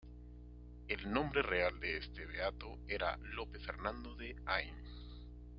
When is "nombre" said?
1.13-1.43